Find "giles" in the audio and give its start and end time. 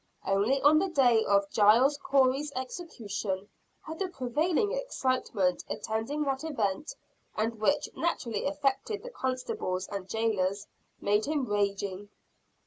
1.51-1.99